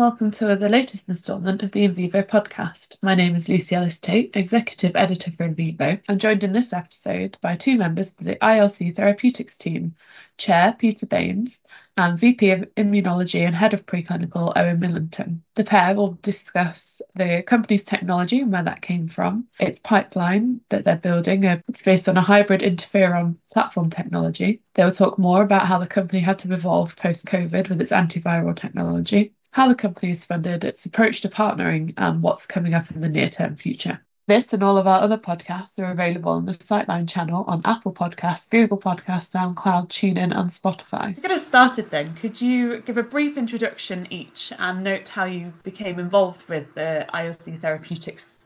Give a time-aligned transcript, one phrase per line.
[0.00, 2.96] welcome to the latest instalment of the In Vivo podcast.
[3.02, 5.98] My name is Lucy Ellis Tate, Executive Editor for In Vivo.
[6.08, 9.96] I'm joined in this episode by two members of the ILC Therapeutics team,
[10.38, 11.60] Chair Peter Bains
[11.98, 15.42] and VP of Immunology and Head of Preclinical Owain Millington.
[15.54, 20.86] The pair will discuss the company's technology and where that came from, its pipeline that
[20.86, 21.44] they're building.
[21.44, 24.62] Uh, it's based on a hybrid interferon platform technology.
[24.72, 27.92] They will talk more about how the company had to evolve post COVID with its
[27.92, 32.90] antiviral technology, how the company is funded, its approach to partnering, and what's coming up
[32.90, 34.00] in the near term future.
[34.30, 37.92] This and all of our other podcasts are available on the Citeline channel on Apple
[37.92, 41.12] Podcasts, Google Podcasts, SoundCloud, TuneIn, and Spotify.
[41.12, 45.24] To get us started, then, could you give a brief introduction each and note how
[45.24, 48.38] you became involved with the ILC Therapeutics,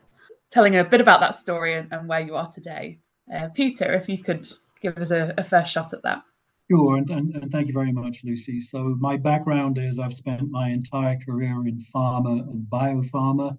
[0.49, 2.97] telling a bit about that story and, and where you are today?
[3.31, 4.47] Uh, Peter, if you could
[4.81, 6.23] give us a, a first shot at that.
[6.71, 8.59] Sure, and, and, and, thank you very much, Lucy.
[8.59, 13.55] So, my background is I've spent my entire career in pharma and biopharma,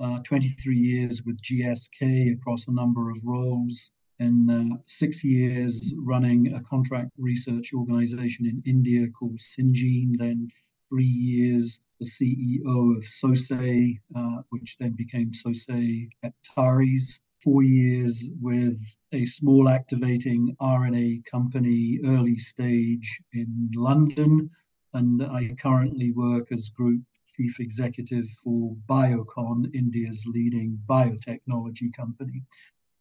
[0.00, 6.52] uh, 23 years with GSK across a number of roles, and uh, six years running
[6.54, 10.48] a contract research organization in India called Syngene, then
[10.88, 18.96] three years the CEO of Sosei, uh, which then became Sosei Heptares four years with
[19.12, 24.50] a small activating RNA company, early stage in London.
[24.94, 32.42] And I currently work as Group Chief Executive for Biocon, India's leading biotechnology company.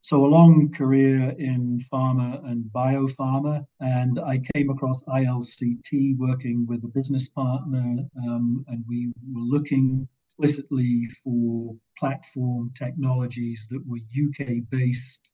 [0.02, 3.66] So, a long career in pharma and biopharma.
[3.80, 10.10] And I came across ILCT working with a business partner, um, and we were looking
[10.40, 15.32] explicitly for platform technologies that were UK based,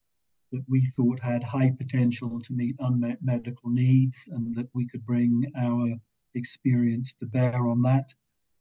[0.52, 5.06] that we thought had high potential to meet unmet medical needs, and that we could
[5.06, 5.88] bring our
[6.36, 8.14] experience to bear on that.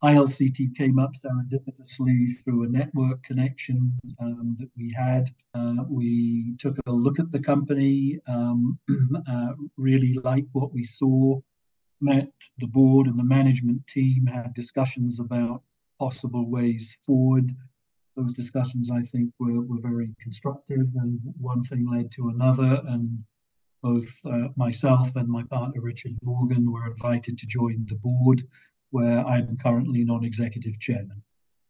[0.04, 5.28] ILCT came up serendipitously through a network connection um, that we had.
[5.54, 8.78] Uh, we took a look at the company, um,
[9.28, 11.40] uh, really liked what we saw,
[12.00, 15.62] met the board and the management team, had discussions about
[15.98, 17.54] possible ways forward.
[18.16, 22.82] Those discussions, I think, were, were very constructive, and one thing led to another.
[22.86, 23.22] And
[23.82, 28.42] both uh, myself and my partner Richard Morgan were invited to join the board,
[28.90, 31.22] where I'm currently non executive chairman.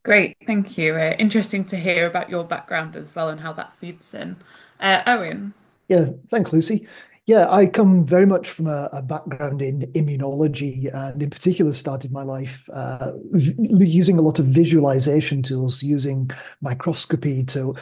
[0.05, 0.95] Great, thank you.
[0.95, 4.37] Uh, interesting to hear about your background as well and how that feeds in.
[4.81, 5.53] Uh, Owain.
[5.89, 6.87] Yeah, thanks, Lucy.
[7.29, 12.11] Yeah, I come very much from a, a, background in immunology, and in particular, started
[12.11, 16.31] my life uh, v- using a lot of visualization tools, using
[16.63, 17.75] microscopy to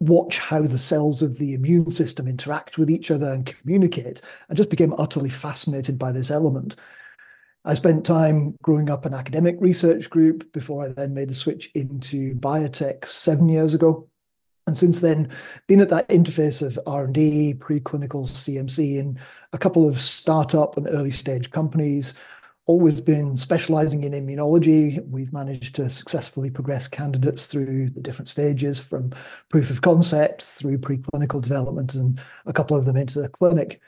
[0.00, 4.56] watch how the cells of the immune system interact with each other and communicate, and
[4.56, 6.74] just became utterly fascinated by this element.
[7.66, 11.70] I spent time growing up an academic research group before I then made the switch
[11.74, 14.08] into biotech seven years ago
[14.68, 15.28] and since then
[15.66, 19.18] been at that interface of r&d preclinical cmc in
[19.52, 22.14] a couple of startup and early stage companies
[22.68, 25.02] always been specializing in immunology.
[25.08, 29.14] We've managed to successfully progress candidates through the different stages from
[29.48, 33.80] proof of concept through preclinical development and a couple of them into the clinic.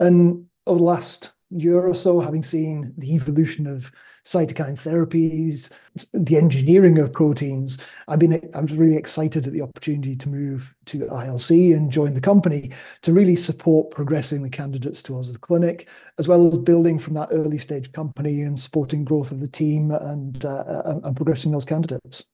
[0.00, 3.92] And over the last year or so, having seen the evolution of
[4.24, 5.70] cytokine therapies,
[6.12, 7.78] the engineering of proteins,
[8.08, 12.14] I've been I was really excited at the opportunity to move to ILC and join
[12.14, 12.72] the company
[13.02, 15.88] to really support progressing the candidates towards the clinic,
[16.18, 19.90] as well as building from that early stage company and supporting growth of the team
[19.90, 22.24] and uh, and progressing those candidates.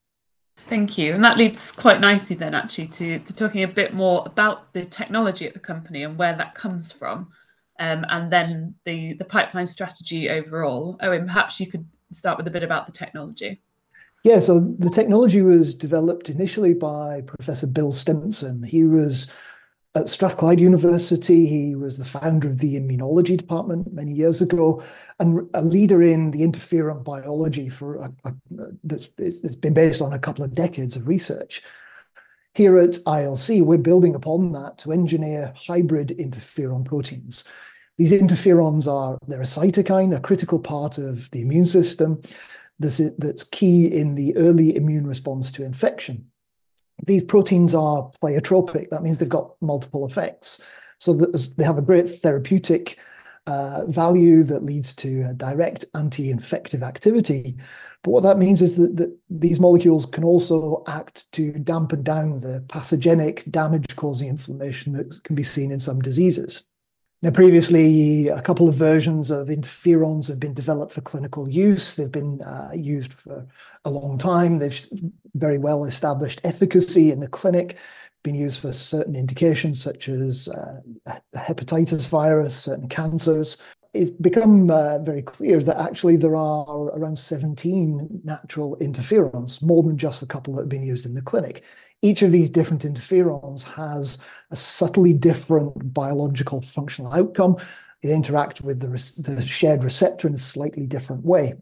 [0.68, 1.14] Thank you.
[1.14, 4.84] And that leads quite nicely then actually to, to talking a bit more about the
[4.84, 7.32] technology at the company and where that comes from
[7.80, 10.96] um, and then the the pipeline strategy overall.
[11.00, 13.60] Owain, perhaps you could start with a bit about the technology.
[14.22, 18.62] Yeah, so the technology was developed initially by Professor Bill Stimson.
[18.62, 19.32] He was
[19.94, 21.46] at Strathclyde University.
[21.46, 24.82] He was the founder of the immunology department many years ago
[25.18, 28.34] and a leader in the interferon biology for a, a,
[28.84, 31.62] that's it's been based on a couple of decades of research.
[32.54, 37.44] Here at ILC, we're building upon that to engineer hybrid interferon proteins.
[38.00, 42.22] These interferons are they're a cytokine, a critical part of the immune system
[42.78, 46.30] that's, that's key in the early immune response to infection.
[47.04, 48.88] These proteins are pleiotropic.
[48.88, 50.62] That means they've got multiple effects.
[50.98, 52.98] So they have a great therapeutic
[53.46, 57.58] uh, value that leads to direct anti-infective activity.
[58.02, 62.40] But what that means is that, that these molecules can also act to dampen down
[62.40, 66.62] the pathogenic damage-causing inflammation that can be seen in some diseases.
[67.22, 71.94] Now, previously, a couple of versions of interferons have been developed for clinical use.
[71.94, 73.46] They've been uh, used for
[73.84, 74.58] a long time.
[74.58, 74.88] They've
[75.34, 77.76] very well established efficacy in the clinic,
[78.22, 80.80] been used for certain indications such as uh,
[81.34, 83.58] hepatitis virus, certain cancers.
[83.92, 89.98] It's become uh, very clear that actually there are around 17 natural interferons, more than
[89.98, 91.64] just a couple that have been used in the clinic.
[92.02, 94.18] Each of these different interferons has
[94.50, 97.56] a subtly different biological functional outcome.
[98.02, 98.88] They interact with the,
[99.22, 101.54] the shared receptor in a slightly different way.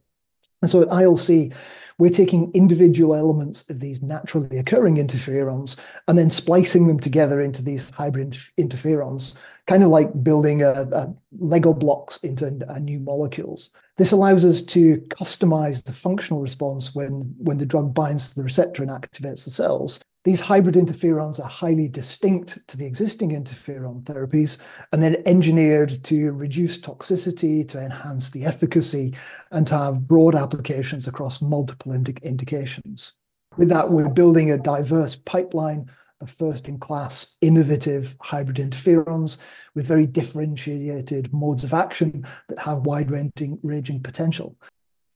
[0.61, 1.55] And so at ILC,
[1.99, 7.63] we're taking individual elements of these naturally occurring interferons and then splicing them together into
[7.63, 9.37] these hybrid interferons,
[9.67, 13.71] kind of like building a, a Lego blocks into a new molecules.
[13.97, 18.45] This allows us to customize the functional response when, when the drug binds to the
[18.45, 20.01] receptor and activates the cells.
[20.25, 24.59] These hybrid interferons are highly distinct to the existing interferon therapies
[24.93, 29.15] and then engineered to reduce toxicity, to enhance the efficacy,
[29.53, 33.15] and to have broad applications across multiple indications.
[33.57, 35.89] With that, we're building a diverse pipeline
[36.21, 39.39] of first-in-class innovative hybrid interferons
[39.75, 44.57] with very differentiated modes of action that have wide-ranging potential.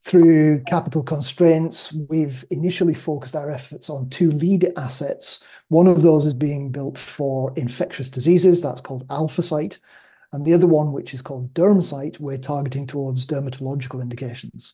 [0.03, 5.41] Through capital constraints, we've initially focused our efforts on two lead assets.
[5.69, 9.79] One of those is being built for infectious diseases, that's called AlphaCyte,
[10.33, 14.73] and the other one, which is called DermSite, we're targeting towards dermatological indications.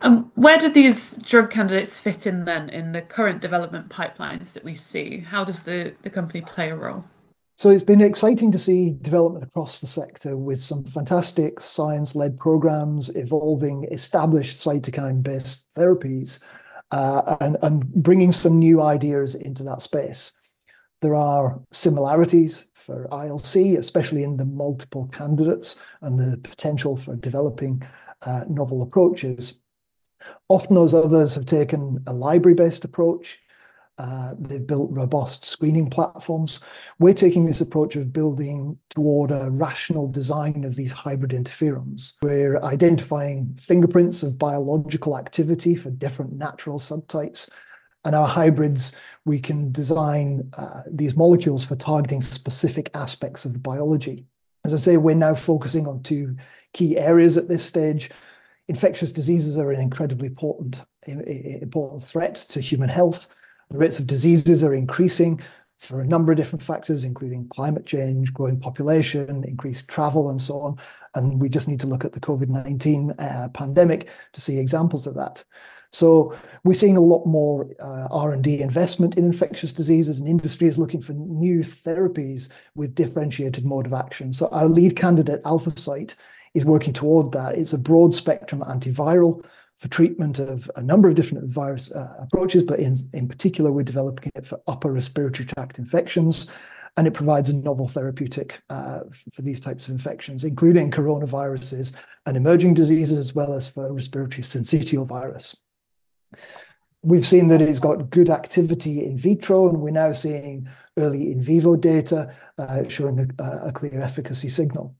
[0.00, 4.64] Um, where do these drug candidates fit in then in the current development pipelines that
[4.64, 5.18] we see?
[5.20, 7.04] How does the, the company play a role?
[7.56, 13.14] So it's been exciting to see development across the sector with some fantastic science-led programs
[13.14, 16.42] evolving established cytokine-based therapies
[16.90, 20.32] uh, and, and bringing some new ideas into that space.
[21.00, 27.84] There are similarities for ILC, especially in the multiple candidates and the potential for developing
[28.22, 29.60] uh, novel approaches.
[30.48, 33.38] Often those others have taken a library-based approach
[33.98, 36.60] uh, they've built robust screening platforms.
[36.98, 42.14] We're taking this approach of building toward a rational design of these hybrid interferons.
[42.20, 47.48] We're identifying fingerprints of biological activity for different natural subtypes.
[48.04, 54.26] And our hybrids, we can design uh, these molecules for targeting specific aspects of biology.
[54.64, 56.36] As I say, we're now focusing on two
[56.72, 58.10] key areas at this stage.
[58.68, 63.28] Infectious diseases are an incredibly important, important threat to human health
[63.70, 65.40] the rates of diseases are increasing
[65.78, 70.60] for a number of different factors, including climate change, growing population, increased travel, and so
[70.60, 70.78] on.
[71.14, 75.14] And we just need to look at the COVID-19 uh, pandemic to see examples of
[75.16, 75.44] that.
[75.92, 80.78] So we're seeing a lot more uh, R&D investment in infectious diseases, and industry is
[80.78, 84.32] looking for new therapies with differentiated mode of action.
[84.32, 86.16] So our lead candidate, AlphaCyte,
[86.54, 87.56] is working toward that.
[87.56, 89.44] It's a broad spectrum antiviral
[89.78, 93.82] for treatment of a number of different virus uh, approaches, but in, in particular, we're
[93.82, 96.50] developing it for upper respiratory tract infections.
[96.96, 99.00] And it provides a novel therapeutic uh,
[99.32, 101.92] for these types of infections, including coronaviruses
[102.24, 105.56] and emerging diseases, as well as for respiratory syncytial virus.
[107.02, 111.42] We've seen that it's got good activity in vitro, and we're now seeing early in
[111.42, 114.94] vivo data uh, showing a, a clear efficacy signal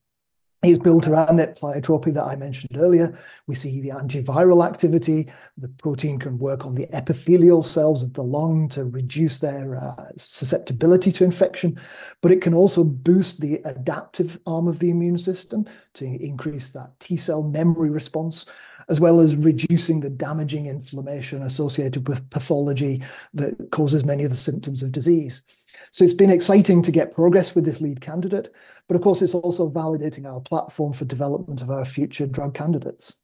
[0.71, 3.19] is built around that pleiotropy that I mentioned earlier.
[3.47, 5.31] We see the antiviral activity.
[5.57, 10.11] The protein can work on the epithelial cells of the lung to reduce their uh,
[10.17, 11.79] susceptibility to infection,
[12.21, 16.99] but it can also boost the adaptive arm of the immune system to increase that
[17.01, 18.47] T cell memory response,
[18.89, 23.03] as well as reducing the damaging inflammation associated with pathology
[23.33, 25.43] that causes many of the symptoms of disease.
[25.91, 28.53] So it's been exciting to get progress with this lead candidate,
[28.89, 33.17] but of course, it's also validating our platform for development of our future drug candidates.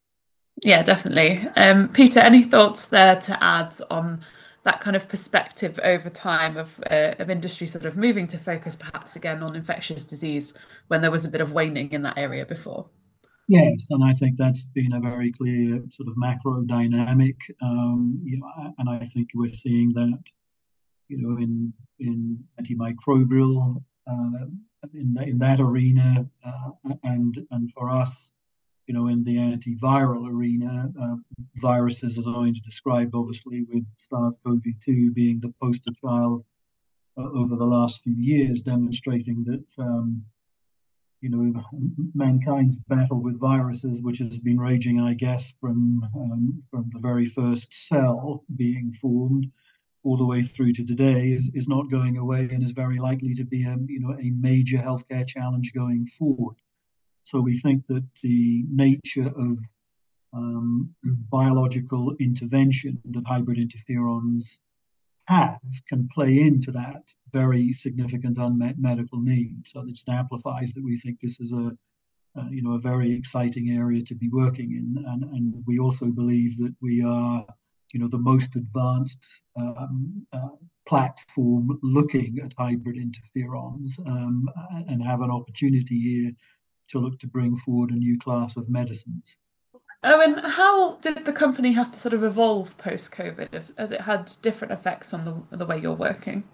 [0.63, 1.49] Yeah, definitely.
[1.57, 4.21] Um, Peter, any thoughts there to add on
[4.65, 8.77] that kind of perspective over time of uh, of industry sort of moving to focus
[8.77, 10.53] perhaps again on infectious disease
[10.89, 12.87] when there was a bit of waning in that area before?
[13.49, 18.39] Yes, and I think that's been a very clear sort of macro dynamic, um, you
[18.39, 20.23] know, and I think we're seeing that
[21.11, 24.47] you know, in in antimicrobial uh,
[24.95, 28.33] in in that arena, uh, and and for us,
[28.87, 31.17] you know, in the antiviral arena, uh,
[31.57, 36.45] viruses, as Owain's described, obviously with SARS-CoV-2 being the poster child
[37.19, 39.65] uh, over the last few years, demonstrating that.
[39.83, 40.25] Um,
[41.23, 41.53] you know,
[42.15, 47.27] mankind's battle with viruses, which has been raging, I guess, from um, from the very
[47.27, 49.53] first cell being formed,
[50.03, 53.35] all the way through to today is, is not going away and is very likely
[53.35, 56.57] to be a you know a major healthcare challenge going forward.
[57.23, 59.59] So we think that the nature of
[60.33, 64.59] um, biological intervention that hybrid interferons
[65.27, 67.03] have can play into that
[67.33, 69.67] very significant unmet medical need.
[69.67, 71.71] So it just amplifies that we think this is a,
[72.39, 76.07] uh, you know, a very exciting area to be working in, and and we also
[76.07, 77.45] believe that we are,
[77.93, 79.25] you know, the most advanced
[79.57, 80.49] um, uh,
[80.87, 84.49] platform looking at hybrid interferons, um,
[84.89, 86.33] and have an opportunity here
[86.89, 89.37] to look to bring forward a new class of medicines.
[90.03, 94.03] Oh, and how did the company have to sort of evolve post COVID, as it
[94.03, 96.45] had different effects on the the way you're working?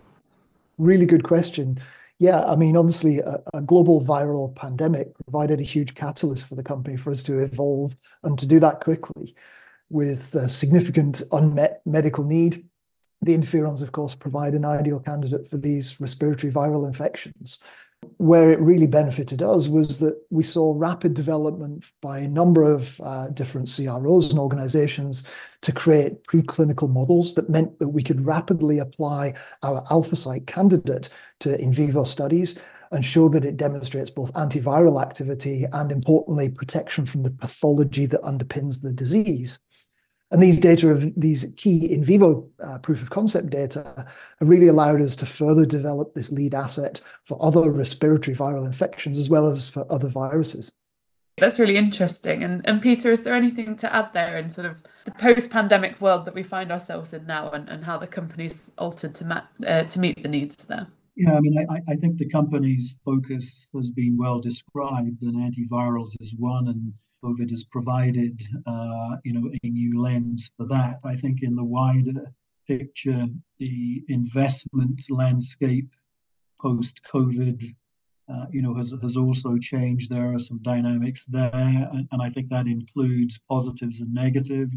[0.78, 1.78] Really good question.
[2.18, 6.62] Yeah, I mean, obviously, a, a, global viral pandemic provided a huge catalyst for the
[6.62, 9.34] company for us to evolve and to do that quickly
[9.90, 12.64] with a significant unmet medical need.
[13.22, 17.60] The interferons, of course, provide an ideal candidate for these respiratory viral infections.
[18.18, 23.00] Where it really benefited us was that we saw rapid development by a number of
[23.00, 25.24] uh, different CROs and organizations
[25.62, 31.08] to create preclinical models that meant that we could rapidly apply our AlphaCyte candidate
[31.40, 32.58] to in vivo studies
[32.92, 38.22] and show that it demonstrates both antiviral activity and, importantly, protection from the pathology that
[38.22, 39.60] underpins the disease.
[40.30, 44.06] And these data of these key in vivo uh, proof of concept data
[44.40, 49.18] have really allowed us to further develop this lead asset for other respiratory viral infections
[49.18, 50.72] as well as for other viruses.
[51.38, 52.42] That's really interesting.
[52.42, 56.24] And, and Peter, is there anything to add there in sort of the post-pandemic world
[56.24, 59.84] that we find ourselves in now and, and how the company's altered to, ma- uh,
[59.84, 60.88] to meet the needs there?
[61.16, 66.10] Yeah, I mean, I, I think the company's focus has been well described, and antivirals
[66.20, 66.94] is one, and
[67.24, 70.98] COVID has provided, uh, you know, a new lens for that.
[71.04, 72.30] I think in the wider
[72.68, 73.24] picture,
[73.58, 75.88] the investment landscape
[76.60, 77.64] post COVID,
[78.28, 80.10] uh, you know, has has also changed.
[80.10, 81.50] There are some dynamics there,
[81.94, 84.74] and, and I think that includes positives and negatives.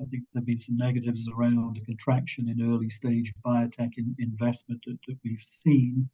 [0.00, 4.14] I think there have been some negatives around the contraction in early stage biotech in,
[4.18, 6.08] investment that, we've seen.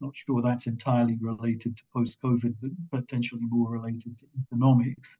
[0.00, 5.18] Not sure that's entirely related to post COVID, but potentially more related to economics.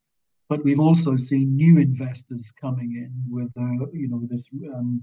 [0.48, 5.02] But we've also seen new investors coming in with, uh, you know, this um,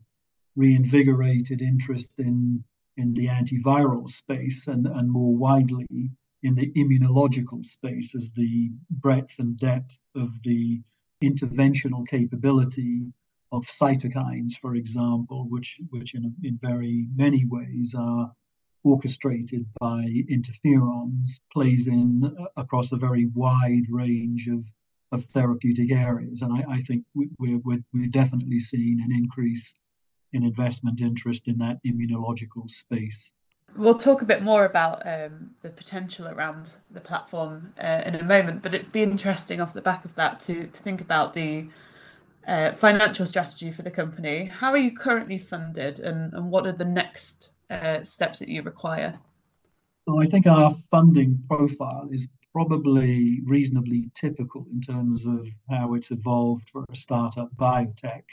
[0.55, 2.63] reinvigorated interest in
[2.97, 5.85] in the antiviral space and, and more widely
[6.43, 10.81] in the immunological space as the breadth and depth of the
[11.23, 13.01] interventional capability
[13.51, 18.31] of cytokines, for example, which which in in very many ways are
[18.83, 24.63] orchestrated by interferons, plays in uh, across a very wide range of
[25.11, 26.41] of therapeutic areas.
[26.41, 29.73] And I, I think we're, we're, we're definitely seeing an increase
[30.33, 33.33] in investment interest in that immunological space.
[33.75, 38.23] We'll talk a bit more about um, the potential around the platform uh, in a
[38.23, 41.67] moment, but it'd be interesting off the back of that to, to think about the
[42.47, 44.45] uh, financial strategy for the company.
[44.45, 48.61] How are you currently funded, and, and what are the next uh, steps that you
[48.61, 49.19] require?
[50.07, 56.11] Well, I think our funding profile is probably reasonably typical in terms of how it's
[56.11, 58.23] evolved for a startup biotech.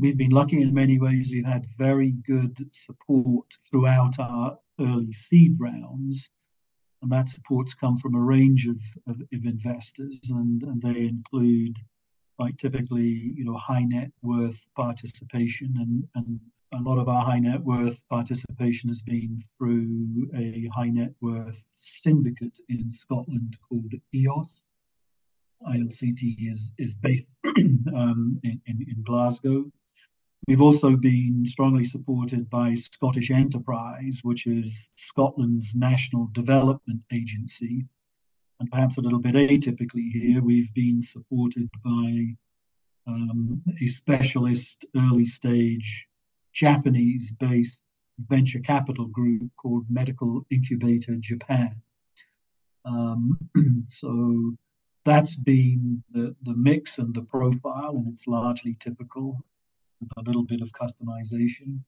[0.00, 1.30] We've been lucky in many ways.
[1.30, 6.30] We've had very good support throughout our early seed rounds.
[7.02, 11.78] And that support's come from a range of, of, of investors, and, and they include,
[12.38, 16.40] like typically, you know, high net worth participation, and, and
[16.72, 21.64] a lot of our high net worth participation has been through a high net worth
[21.72, 24.62] syndicate in Scotland called EOS.
[25.66, 27.26] ILCT is is based
[27.94, 29.70] um, in, in, in Glasgow,
[30.48, 37.84] We've also been strongly supported by Scottish Enterprise, which is Scotland's national development agency.
[38.58, 42.36] And perhaps a little bit atypically here, we've been supported by
[43.06, 46.08] um, a specialist early stage
[46.52, 47.80] Japanese based
[48.28, 51.76] venture capital group called Medical Incubator Japan.
[52.84, 53.38] Um,
[53.86, 54.56] so
[55.04, 59.38] that's been the, the mix and the profile, and it's largely typical
[60.00, 61.80] with a little bit of customization.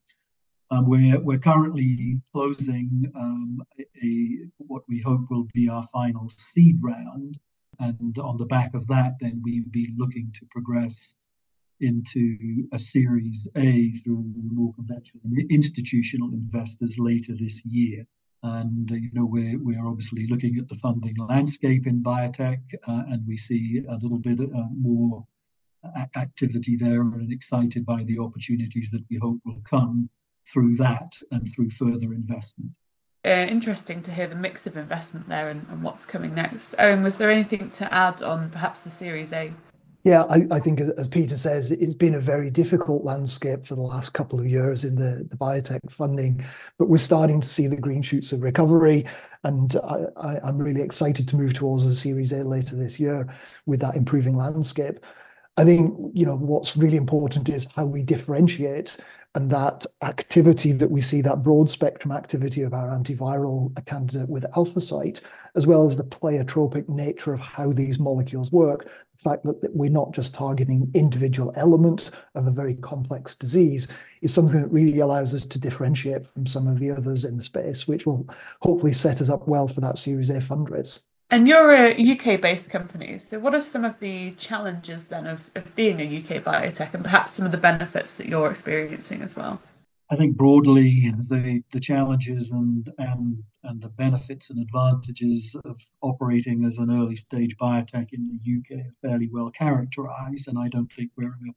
[0.71, 6.79] Um, we're, we're currently closing um, a, what we hope will be our final seed
[6.81, 7.39] round.
[7.79, 11.15] And on the back of that, then we'll be looking to progress
[11.81, 18.07] into a Series A through more conventional institutional investors later this year.
[18.45, 23.25] And you know we're we're obviously looking at the funding landscape in biotech, uh, and
[23.27, 25.25] we see a little bit uh, more
[26.17, 30.09] activity there and excited by the opportunities that we hope will come
[30.51, 32.77] through that and through further investment.
[33.25, 36.75] uh, interesting to hear the mix of investment there and, and what's coming next.
[36.79, 39.53] Owain, was there anything to add on perhaps the Series A?
[40.05, 43.83] Yeah, I, I think as Peter says, it's been a very difficult landscape for the
[43.83, 46.45] last couple of years in the, the biotech funding,
[46.77, 49.05] but we're starting to see the green shoots of recovery.
[49.45, 53.29] And I, I, I'm really excited to move towards the Series A later this year
[53.65, 54.99] with that improving landscape.
[55.57, 58.97] I think, you know, what's really important is how we differentiate
[59.35, 64.45] and that activity that we see, that broad spectrum activity of our antiviral candidate with
[64.53, 65.23] AlphaCyte,
[65.55, 68.85] as well as the pleiotropic nature of how these molecules work.
[68.85, 73.89] The fact that, we're not just targeting individual elements of a very complex disease
[74.21, 77.43] is something that really allows us to differentiate from some of the others in the
[77.43, 78.27] space, which will
[78.61, 81.01] hopefully set us up well for that Series A fundraise.
[81.33, 85.75] And you're a UK-based company, so what are some of the challenges then of, of
[85.75, 89.59] being a UK biotech and perhaps some of the benefits that you're experiencing as well?
[90.11, 96.67] I think broadly the, the challenges and, and and the benefits and advantages of operating
[96.67, 100.93] as an early stage biotech in the UK are fairly well characterized, and I don't
[100.93, 101.55] think we're in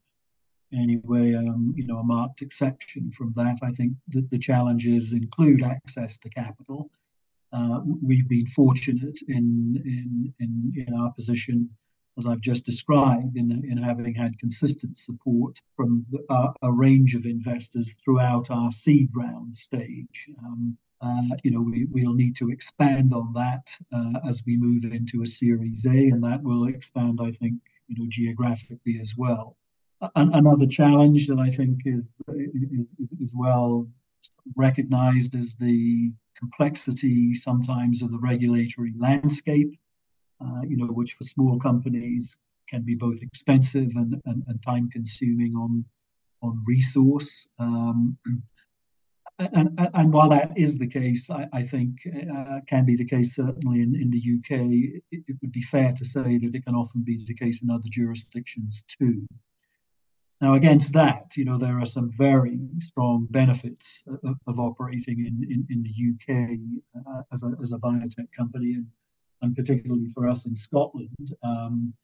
[0.82, 3.58] any way um, you know a marked exception from that.
[3.62, 6.90] I think that the challenges include access to capital
[7.56, 11.70] uh, we've been fortunate in, in, in, in our position,
[12.18, 17.16] as I've just described, in, in having had consistent support from the, uh, a range
[17.16, 20.30] of investors throughout our seed round stage.
[20.40, 24.84] Um, uh, you know, we, we'll need to expand on that uh, as we move
[24.84, 27.54] into a Series A, and that will expand, I think,
[27.88, 29.56] you know, geographically as well.
[30.16, 32.88] another challenge that I think is, is,
[33.22, 33.88] is well
[34.56, 39.78] recognized as the complexity sometimes of the regulatory landscape,
[40.42, 42.38] uh, you know, which for small companies
[42.70, 45.84] can be both expensive and, and, and time consuming on,
[46.42, 47.48] on resource.
[47.60, 48.18] Um,
[49.38, 51.98] and, and, and, while that is the case, I, I think
[52.34, 55.92] uh, can be the case certainly in, in the UK, it, it would be fair
[55.92, 59.26] to say that it can often be the case in other jurisdictions too.
[60.46, 65.36] Now, against that, you know, there are some very strong benefits of, of operating in,
[65.52, 66.60] in, in, the UK
[67.08, 68.86] uh, as, a, as a biotech company, and,
[69.42, 71.36] and particularly for us in Scotland.
[71.42, 71.96] Um,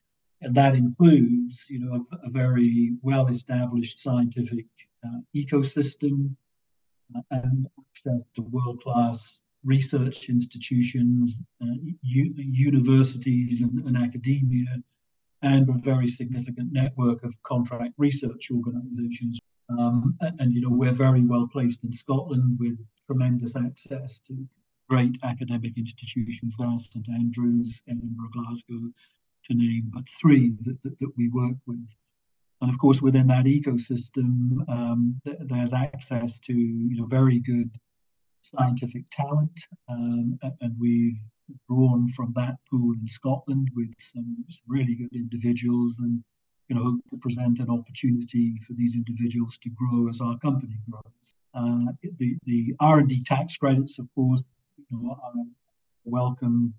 [0.41, 4.65] and that includes, you know, a, a very well-established scientific
[5.05, 6.33] uh, ecosystem
[7.15, 14.81] uh, and access to world-class research institutions, uh, u- universities, and, and academia
[15.41, 19.39] and a very significant network of contract research organisations.
[19.69, 22.77] Um, and, you know, we're very well placed in Scotland with
[23.07, 24.47] tremendous access to
[24.89, 28.91] great academic institutions there, St Andrews, Edinburgh, Glasgow,
[29.45, 31.87] to name but three that, that, that we work with.
[32.61, 37.71] And of course, within that ecosystem, um, th- there's access to you know very good
[38.41, 41.19] scientific talent, um, and we've
[41.67, 46.23] drawn from that pool in Scotland with some, some really good individuals and
[46.67, 50.77] you know hope to present an opportunity for these individuals to grow as our company
[50.89, 51.33] grows.
[51.53, 54.43] Uh, the the R and D tax credits, of course,
[54.77, 55.45] you know, are a
[56.05, 56.73] welcome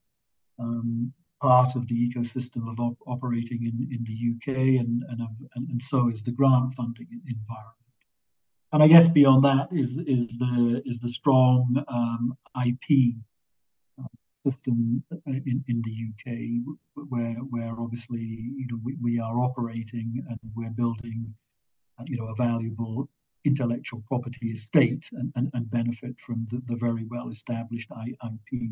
[0.59, 5.21] um, part of the ecosystem of op- operating in, in the UK, and and,
[5.55, 7.77] and and so is the grant funding environment.
[8.73, 12.35] And I guess beyond that is is the is the strong um,
[12.67, 13.17] IP
[14.45, 20.39] system in, in the UK where where obviously you know we, we are operating and
[20.55, 21.33] we're building
[21.99, 23.09] uh, you know a valuable
[23.45, 28.71] intellectual property estate and, and, and benefit from the, the very well established IP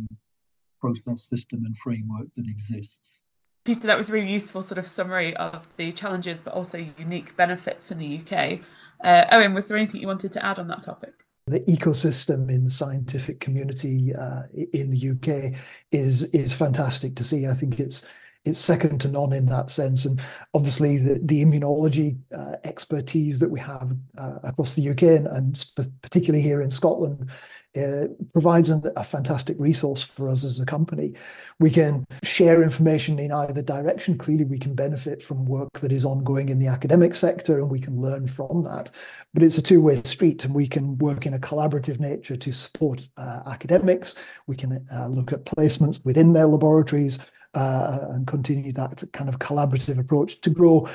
[0.81, 3.23] process system and framework that exists.
[3.65, 7.37] Peter, that was a really useful sort of summary of the challenges but also unique
[7.37, 8.61] benefits in the UK.
[9.03, 11.25] Uh, Owain, was there anything you wanted to add on that topic?
[11.51, 15.59] The ecosystem in the scientific community uh, in the UK
[15.91, 17.47] is is fantastic to see.
[17.47, 18.07] I think it's
[18.45, 20.05] it's second to none in that sense.
[20.05, 20.21] And
[20.55, 25.65] obviously, the, the immunology uh, expertise that we have uh, across the UK and, and
[26.03, 27.31] particularly here in Scotland
[27.77, 31.15] uh, provides a, a, fantastic resource for us as a company.
[31.61, 34.19] We can share information in either direction.
[34.19, 37.79] Clearly, we can benefit from work that is ongoing in the academic sector and we
[37.79, 38.91] can learn from that.
[39.35, 42.53] But it's a two way street and we can work in a collaborative nature to
[42.53, 44.17] support uh, academics.
[44.49, 47.21] We can uh, look at placements within their laboratories
[47.55, 50.89] uh, and continue that kind of collaborative approach to grow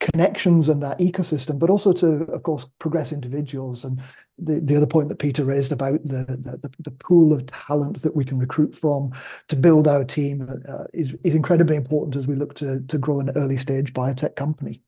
[0.00, 3.84] connections and that ecosystem, but also to, of course, progress individuals.
[3.84, 4.02] And
[4.36, 6.24] the, the other point that Peter raised about the,
[6.60, 9.12] the, the pool of talent that we can recruit from
[9.48, 13.20] to build our team uh, is, is incredibly important as we look to, to grow
[13.20, 14.82] an early stage biotech company.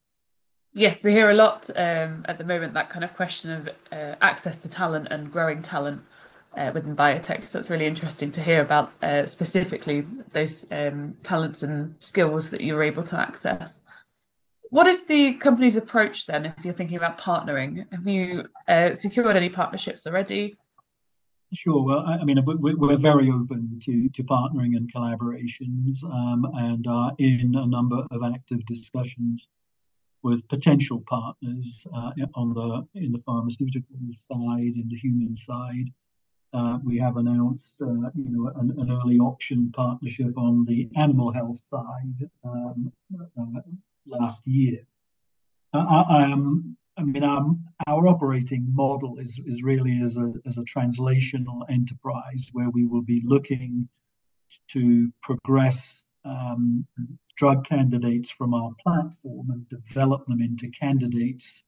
[0.72, 4.16] Yes, we hear a lot um, at the moment that kind of question of uh,
[4.20, 6.02] access to talent and growing talent
[6.56, 7.44] uh, within biotech.
[7.44, 12.60] So it's really interesting to hear about uh, specifically those um, talents and skills that
[12.60, 13.80] you were able to access.
[14.70, 17.86] What is the company's approach then if you're thinking about partnering?
[17.92, 20.56] Have you uh, secured any partnerships already?
[21.52, 21.84] Sure.
[21.84, 27.54] Well, I mean, we're very open to, to partnering and collaborations um, and are in
[27.54, 29.48] a number of active discussions
[30.24, 35.92] with potential partners uh, on the in the pharmaceutical side, in the human side.
[36.54, 41.32] Uh, we have announced, uh, you know, an, an, early option partnership on the animal
[41.32, 43.60] health side um, uh,
[44.06, 44.78] last year.
[45.72, 47.44] I, I, am I mean, our,
[47.88, 53.02] our operating model is, is really as a, as a translational enterprise where we will
[53.02, 53.88] be looking
[54.68, 56.86] to progress um,
[57.36, 61.64] drug candidates from our platform and develop them into candidates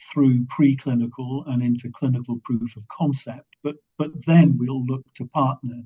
[0.00, 3.56] through preclinical and into clinical proof of concept.
[3.62, 5.82] But but then we'll look to partner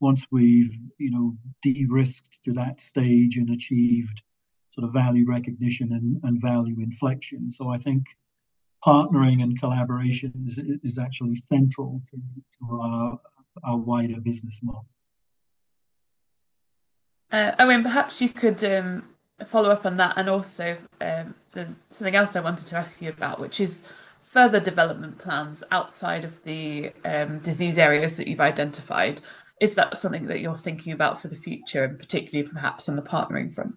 [0.00, 4.22] once we've you know de-risked to that stage and achieved
[4.70, 7.50] sort of value recognition and, and value inflection.
[7.50, 8.06] So I think
[8.84, 13.18] partnering and collaboration is, is actually central to, to our,
[13.64, 14.86] our wider business model.
[17.30, 19.04] Uh, Owain, perhaps you could um,
[19.46, 23.08] follow up on that and also um, the, something else I wanted to ask you
[23.08, 23.84] about, which is
[24.20, 29.20] further development plans outside of the um, disease areas that you've identified.
[29.60, 33.02] Is that something that you're thinking about for the future and particularly perhaps on the
[33.02, 33.74] partnering front?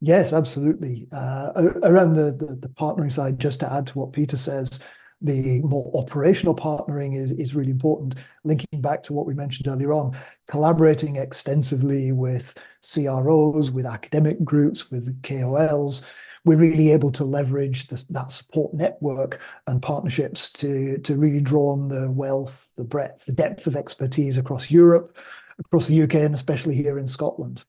[0.00, 1.06] Yes, absolutely.
[1.12, 1.50] Uh,
[1.82, 4.80] around the, the, the partnering side, just to add to what Peter says,
[5.24, 8.14] the more operational partnering is, is really important.
[8.44, 10.16] Linking back to what we mentioned earlier on,
[10.48, 16.04] collaborating extensively with CROs, with academic groups, with KOLs,
[16.44, 21.88] we're really able to leverage that support network and partnerships to, to really draw on
[21.88, 25.16] the wealth, the breadth, the depth of expertise across Europe,
[25.58, 27.64] across the UK, and especially here in Scotland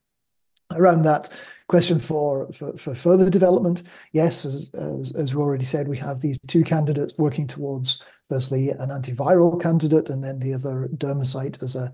[0.72, 1.30] around that
[1.68, 6.20] question for, for, for further development, yes, as, as, as we already said, we have
[6.20, 11.74] these two candidates working towards firstly an antiviral candidate and then the other DermaCyte as
[11.74, 11.92] a,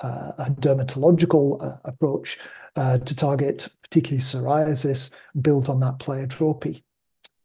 [0.00, 2.38] uh, a dermatological uh, approach
[2.76, 5.10] uh, to target particularly psoriasis
[5.40, 6.82] built on that pleiotropy.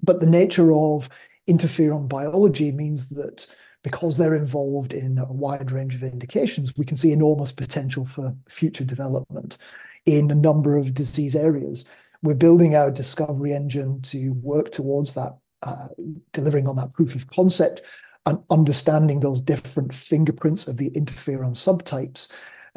[0.01, 1.09] But the nature of
[1.49, 3.47] interferon biology means that
[3.83, 8.35] because they're involved in a wide range of indications, we can see enormous potential for
[8.47, 9.57] future development
[10.05, 11.85] in a number of disease areas.
[12.21, 15.87] We're building our discovery engine to work towards that, uh,
[16.33, 17.81] delivering on that proof of concept
[18.25, 22.27] and understanding those different fingerprints of the interferon subtypes.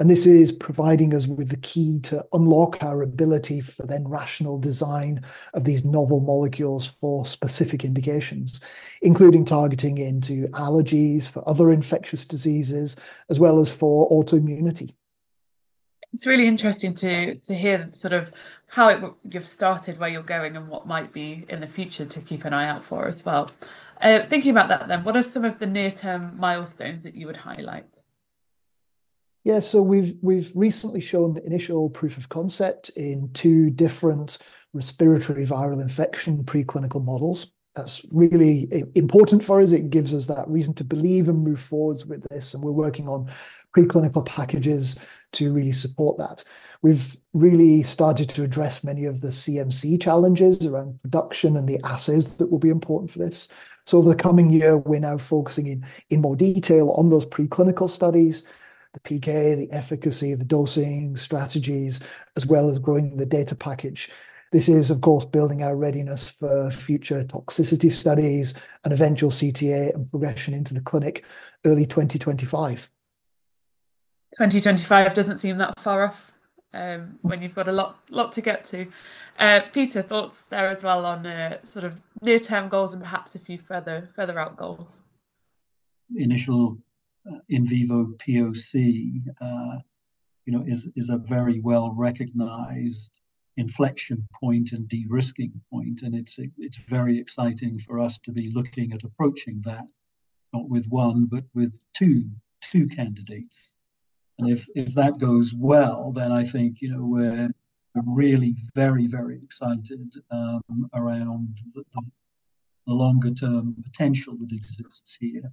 [0.02, 4.58] And this is providing us with the key to unlock our ability for then rational
[4.58, 5.22] design
[5.54, 8.58] of these novel molecules for specific indications,
[9.00, 12.96] including targeting into allergies, for other infectious diseases,
[13.30, 14.92] as well as for autoimmunity
[16.12, 18.32] it's really interesting to to hear sort of
[18.66, 22.20] how it, you've started, where you're going, and what might be in the future to
[22.20, 23.48] keep an eye out for as well.
[23.98, 27.38] Uh, thinking about that, then, what are some of the near-term milestones that you would
[27.38, 28.00] highlight?
[29.44, 34.38] Yeah, so we've we've recently shown initial proof of concept in two different
[34.72, 37.50] respiratory viral infection preclinical models.
[37.74, 39.72] That's really important for us.
[39.72, 42.52] It gives us that reason to believe and move forwards with this.
[42.52, 43.30] And we're working on
[43.74, 44.98] preclinical packages
[45.32, 46.44] to really support that.
[46.82, 52.36] We've really started to address many of the CMC challenges around production and the assays
[52.36, 53.48] that will be important for this.
[53.86, 57.88] So over the coming year, we're now focusing in, in more detail on those preclinical
[57.88, 58.44] studies,
[58.92, 62.00] the PK, the efficacy, the dosing strategies,
[62.36, 64.10] as well as growing the data package.
[64.52, 70.10] This is, of course, building our readiness for future toxicity studies and eventual CTA and
[70.10, 71.24] progression into the clinic
[71.64, 72.90] early 2025.
[74.36, 76.32] 2025 doesn't seem that far off
[76.74, 78.86] um, when you've got a lot lot to get to.
[79.38, 83.34] Uh, Peter, thoughts there as well on uh, sort of near term goals and perhaps
[83.34, 85.02] a few further further out goals.
[86.14, 86.78] Initial
[87.48, 89.78] in vivo POC, uh,
[90.44, 93.20] you know, is is a very well recognized
[93.56, 98.92] inflection point and de-risking point, and it's it's very exciting for us to be looking
[98.92, 99.88] at approaching that,
[100.52, 102.30] not with one but with two
[102.62, 103.74] two candidates.
[104.38, 107.50] And if, if that goes well, then I think, you know, we're
[108.06, 112.02] really very, very excited um, around the, the,
[112.86, 115.52] the longer term potential that exists here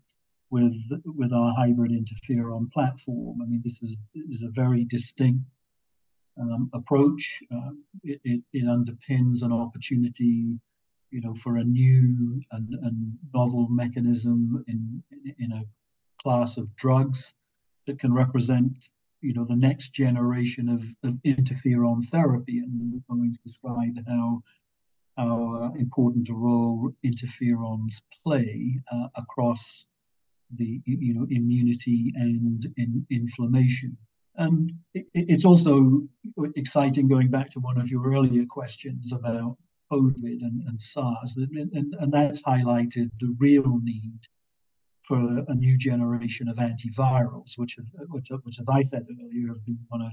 [0.50, 3.42] with with our hybrid interferon platform.
[3.42, 5.58] I mean, this is is a very distinct
[6.40, 7.42] um, approach.
[7.52, 7.72] Uh,
[8.04, 10.60] it, it, it, underpins an opportunity,
[11.12, 15.04] you know, for a new and, and novel mechanism in
[15.38, 15.64] in a
[16.22, 17.34] class of drugs
[17.86, 18.90] that can represent
[19.22, 24.42] you know the next generation of, of interferon therapy and I'm going to describe how
[25.18, 29.88] how important a role interferons play uh, across
[30.56, 33.96] the you know immunity and in inflammation
[34.36, 36.02] and it, it's also
[36.56, 39.58] exciting going back to one of your earlier questions about
[39.92, 44.20] covid and, and sars and, and, that's highlighted the real need
[45.10, 49.66] for a new generation of antivirals, which, have, which, which, as I said earlier, have
[49.66, 50.12] been one of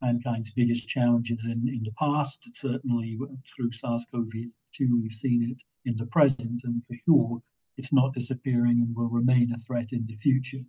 [0.00, 2.48] mankind's biggest challenges in, in the past.
[2.56, 3.18] Certainly
[3.54, 7.42] through SARS-CoV-2, we've seen it in the present, and for sure,
[7.76, 10.64] it's not disappearing and will remain a threat in the future.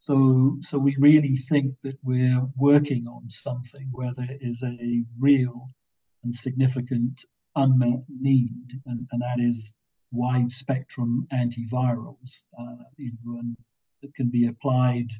[0.00, 5.68] So, so we really think that we're working on something where there is a real
[6.24, 7.24] and significant
[7.56, 9.74] unmet need, and, and that is
[10.12, 13.42] wide spectrum antivirals uh, you know,
[14.02, 15.10] that can be applied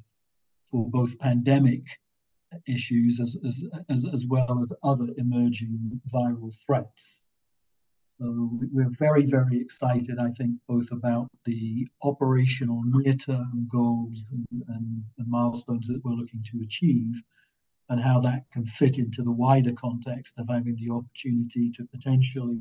[0.64, 1.84] for both pandemic
[2.66, 7.22] issues as, as, as, as well as other emerging viral threats.
[8.20, 15.86] So we're very, very excited, I think, both about the operational near-term goals and, milestones
[15.86, 17.22] that we're looking to achieve,
[17.88, 22.58] and how that can fit into the wider context of having the opportunity to potentially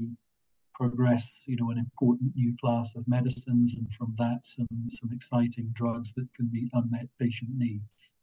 [0.76, 5.72] progress, you know, an important new class of medicines, and from that, some some exciting
[5.74, 8.14] drugs that can meet unmet patient needs.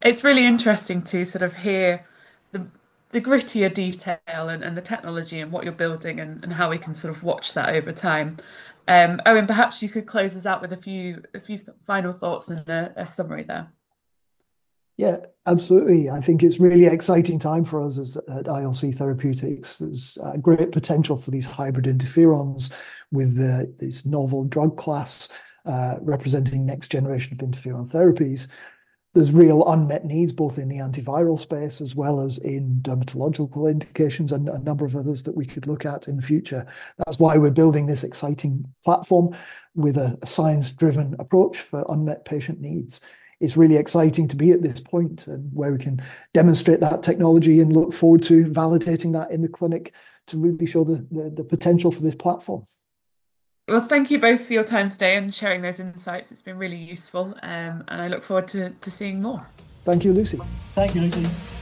[0.00, 2.06] It's really interesting to sort of hear
[2.52, 2.66] the
[3.14, 6.76] the grittier detail and, and the technology and what you're building and, and how we
[6.76, 8.36] can sort of watch that over time.
[8.88, 12.50] Um, Owain, perhaps you could close us out with a few a few final thoughts
[12.50, 13.72] and a, a summary there.
[14.96, 16.10] Yeah, absolutely.
[16.10, 19.78] I think it's really exciting time for us as at ILC Therapeutics.
[19.78, 22.72] There's a great potential for these hybrid interferons
[23.12, 25.28] with uh, this novel drug class
[25.66, 28.48] uh, representing next generation of interferon therapies.
[29.14, 34.32] There's real unmet needs both in the antiviral space as well as in dermatological indications
[34.32, 36.66] and a number of others that we could look at in the future.
[36.98, 39.36] That's why we're building this exciting platform
[39.76, 43.00] with a, a science-driven approach for unmet patient needs
[43.40, 46.00] it's really exciting to be at this point and where we can
[46.32, 49.92] demonstrate that technology and look forward to validating that in the clinic
[50.26, 52.64] to really show the, the, the potential for this platform.
[53.66, 56.30] Well, thank you both for your time today and sharing those insights.
[56.30, 59.46] It's been really useful, um, and I look forward to, to seeing more.
[59.84, 60.38] Thank you, Lucy.
[60.74, 61.53] Thank you, Lucy.